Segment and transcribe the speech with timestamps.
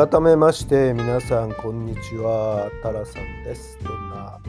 [0.00, 2.70] 改めまして皆さんこんにちは。
[2.82, 3.78] タラさんです。
[3.84, 4.40] どんな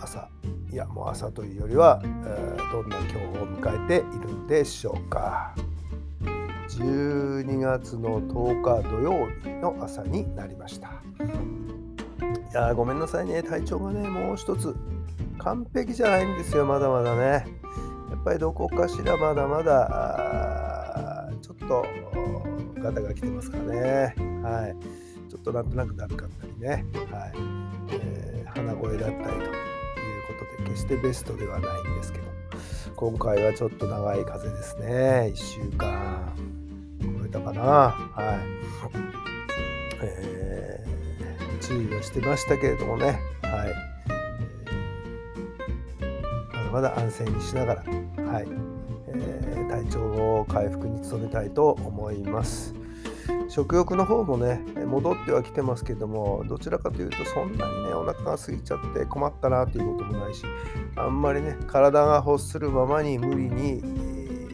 [0.00, 0.28] 朝？
[0.70, 5.56] いやもう朝というよりは、えーどんな今日を迎えているんでしょうか。
[6.68, 10.86] 12月の10日土曜日の朝になりました。
[10.88, 13.42] いやごめんなさいね。
[13.42, 14.76] 体調がねもう一つ
[15.38, 16.64] 完璧じゃないんですよ。
[16.64, 17.44] まだまだね。
[18.10, 20.45] やっぱりどこかしらまだまだ
[21.66, 21.86] と
[22.80, 24.14] ガタが来てますかね。
[24.42, 24.76] はい。
[25.30, 26.84] ちょっとなんとなくだるかったりね。
[27.10, 27.32] はい、
[27.90, 29.50] えー鼻声だったりというこ
[30.58, 32.26] とで決してベストではないんですけど。
[32.94, 35.32] 今回はちょっと長い風ですね。
[35.34, 36.32] 1週間
[37.02, 37.62] 超えたかな。
[37.62, 37.92] は
[38.34, 38.96] い。
[40.02, 40.86] えー
[41.60, 43.18] 注意をしてましたけれどもね。
[43.42, 43.74] はい、
[46.54, 47.82] まだまだ安静にしながら。
[48.22, 48.46] はい、
[49.86, 50.00] 体調
[50.40, 52.74] を回復に努めたいと思います。
[53.48, 60.42] 食欲の方もね戻ってはきてますけどもどちらかというとそんなにねお腹が空いちゃって困ったなということもないし
[60.96, 64.46] あんまりね体が欲するままに無理に、えー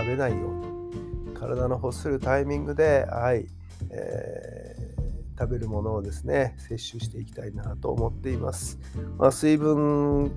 [0.00, 3.46] 食べないように体の欲するタイミングではい、
[3.90, 4.59] えー
[5.40, 8.78] 食べるものをですね摂取していきたいなと思っています、
[9.16, 10.30] まあ、水分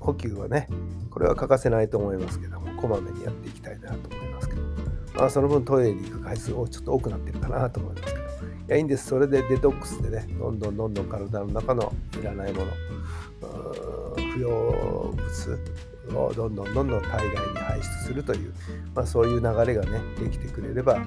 [0.00, 0.68] 補給はね
[1.10, 4.62] これは欠かせないと思いますけどもこまめにやっていきたいなと思いますけど。
[5.14, 8.24] まあ、その分トイレに行く回数をちょっと多くなってるかなと思いますけど。
[8.26, 8.28] い
[8.68, 9.06] やいいんです。
[9.06, 12.72] それでデトックスでねどんどんどんどん体の中のいらないもの
[14.34, 15.58] 不要物
[16.16, 18.52] をどんどんどんどん体外に排出するという、
[18.94, 20.98] まあ、そういう流れがねできてくれれば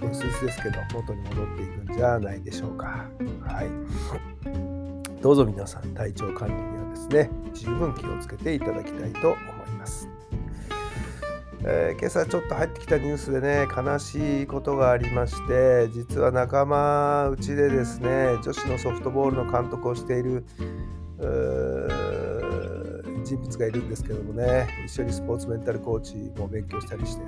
[0.00, 3.04] 少しずつですけど元に戻っていくんじゃないでしょうか。
[3.46, 5.20] はい。
[5.22, 9.36] どうぞ皆さん体調管理にはですね十分気をつけていただきたいと思
[9.66, 10.08] います。
[11.64, 20.44] えー今朝ちょっと入ってきたニュースでね悲しいことがありまして実は仲間うちでですね女子のソフトボールの監督をしている
[23.28, 27.22] 人物がいるんですけどもね一緒にスポーツメンタルコーチも勉強したりして、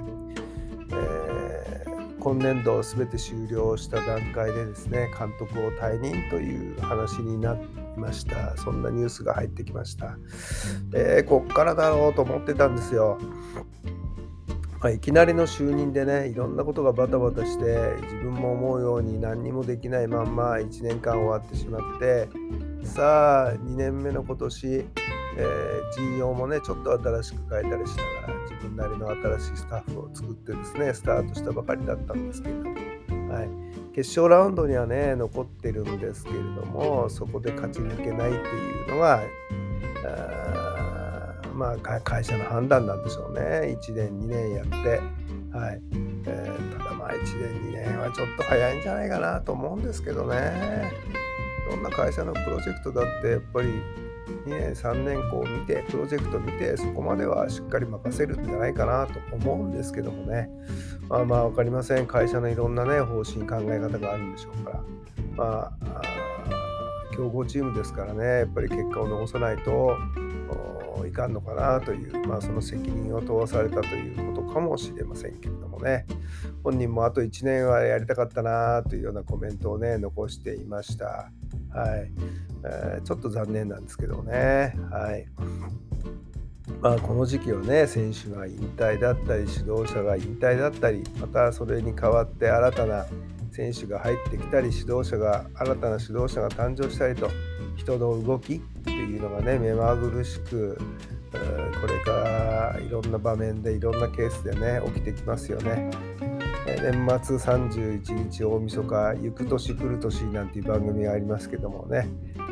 [0.92, 1.90] えー
[2.20, 7.60] 今年度全て終了した段階でですね監督を退任という話になり
[7.96, 8.54] ました。
[8.58, 10.18] そんなニュースが入ってきました、
[10.94, 13.18] えーこっからだろうと思ってたんですよ。
[14.80, 22.28] まあ、いきなりの就任でねいろんなことがバタバタして自分も思うように何にもできないまんま1年間終わってしまって
[22.82, 24.86] さあ2年目の今年、
[25.40, 32.64] えー陣容もねちょっと新しく変えたりしながら自分なりの新しいスタッフを作ってですねスタートしたばかりだったんですけれど。
[32.64, 32.70] も、
[33.34, 33.48] はい、
[33.92, 39.20] 決勝ラウンドにはね残ってるんですけれどもそこで勝ち抜けないっていうのが
[40.04, 43.76] あまあ会社の判断なんでしょうね。
[43.82, 45.00] 1年2年やって。
[45.52, 45.80] はい、
[46.26, 50.92] えーただまあ1年2年はちょっと早いんじゃないかなと思うんですけどね。
[51.68, 53.82] どんな会社のプロジェクトだってやっぱり
[54.46, 60.48] 2年3年こう見てプロジェクト見てそこまではしっかり任せるんじゃないかなと思うんですけどもね。
[61.08, 62.06] まあまあ分かりません。
[62.06, 64.80] 会社のいろんなね方針考え方があるんでしょうから。
[65.36, 66.02] まああ
[67.14, 69.96] 強豪チームですからねやっぱり結果を残さないと
[71.06, 76.06] いかんのかなという、まあ、その責任を問わされたということかもしれませんけれどもね。
[76.62, 81.30] 本人もあと1年はやりたかったなというようなコメントをね残していました。
[81.72, 82.10] はい、
[82.64, 84.76] えーちょっと残念なんですけどね。
[84.90, 85.26] はい。
[86.80, 93.06] まあ、この時期はね選手が引退だったり指導者が引退だったりまたそれに代わって新たな
[93.50, 97.28] 選手が入ってきたり指導者が新たな指導者が誕生したりと
[97.76, 100.78] 人の動きっていうのがね目まぐるしく
[101.32, 105.90] これからいろんな場面でいろんなケースでね起きてきますよね。
[106.66, 112.08] 年末31日大晦日行く年来る年なんていう番組がありますけどもね、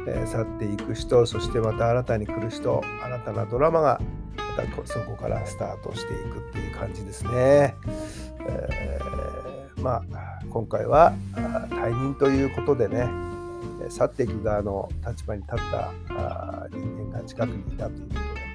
[0.07, 4.01] えー去っていく人そしてまた新たに来る人新たなドラマが
[4.37, 7.75] またそこからスタートしていくっていう感じですね。
[8.41, 9.19] えー
[9.83, 11.13] まあ今回は
[11.71, 13.09] 退任ということでね
[13.89, 15.93] 去っていく側の立場に立った
[16.71, 18.15] 人間が近くにいたというこ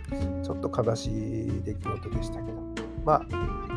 [0.10, 1.08] とでちょっと悲し
[1.48, 2.58] い出来事でしたけど
[3.06, 3.73] まあ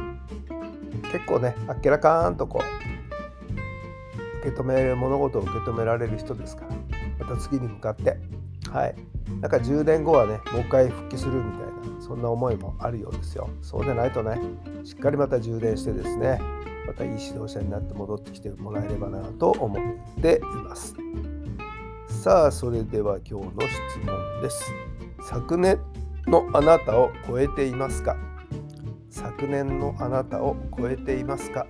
[1.17, 8.19] 結構ねあっけらかーんとこう受け止める物事を受け止められる人ですからまた次に向かって
[8.71, 8.95] はい。
[9.41, 11.67] なんか10年後はねもう一回復帰するみたい
[11.97, 13.49] なそんな思いもあるようですよ。
[13.63, 14.39] そうでないとね
[14.85, 16.39] しっかりまた充電してですね
[16.87, 20.95] またいい指導者になって戻ってきてもらえればなと思っています。
[22.09, 24.73] さあそれでは今日の質問です。
[25.29, 25.81] 昨年
[26.27, 28.17] のあなたを超えていますか？
[29.17, 31.67] 昨年のあなたを超えていますか？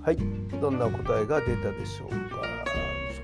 [0.00, 0.16] はい、
[0.60, 2.16] どんな答えが出たでしょうか？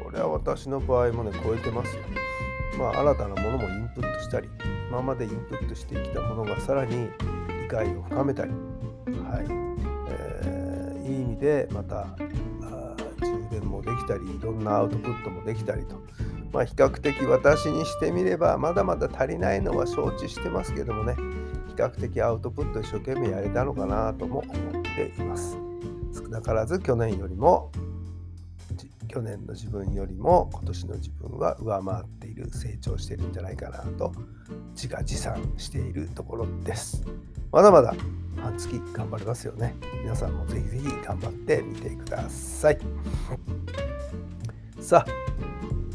[0.04, 2.02] それは私の場合もね、超えてますよ。
[2.76, 4.48] まあ、新たなものもインプットしたり、
[4.88, 7.08] 今までインプットしてきたものがさらに
[7.62, 9.63] 理解を深めたり、はい、
[11.04, 12.06] いい意味でまた
[13.20, 16.02] 充電もできたり、いろんなアウトプットもできたりと、
[16.52, 21.14] まあ、比較的私にしてみれば、まだまだ足りないのは承知してますけどもね、
[21.68, 25.58] 比較的アウトプット一生懸命やれたのかなとも思っています。
[26.14, 27.70] 少なからず去年よりも
[29.14, 34.12] 去年の自分よりも今年の自分は上回っている成長しているんじゃないかなと
[34.72, 37.04] 自画自賛しているところです。
[37.52, 37.94] まだまだ
[38.42, 39.76] 半月頑張りますよね。
[40.02, 42.78] 皆さんもぜひぜひ頑張ってみてください。
[44.80, 45.12] さあ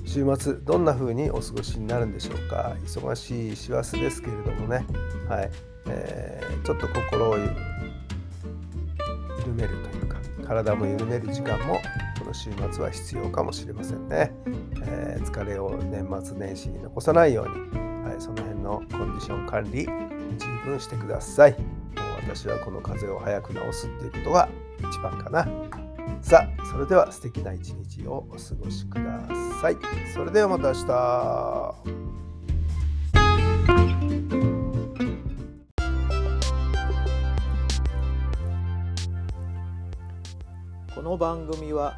[0.05, 2.77] 週末どんな風にお過ごしになるんでしょうか。
[2.85, 4.85] 忙しい師走ですけれどもね。
[5.27, 5.51] はい、
[5.89, 7.49] えー、ちょっと心を緩
[9.55, 10.15] めるというか
[10.47, 11.81] 体も緩める時間も
[12.29, 14.31] の週末は必要かもしれませんね、
[14.83, 19.87] えー、疲れを年末年始に残さないように、はい、その辺のコンディション管理
[20.37, 21.53] 十分してください。
[21.53, 21.61] もう
[22.35, 24.47] 私はこの風邪を早く治すっていうことが
[24.79, 25.47] 一番かな。
[26.21, 29.27] さあそれでは素敵な一日をお過ごしくだ
[29.59, 29.77] さい。
[30.13, 32.09] それではまた明日。
[40.93, 41.97] この番組は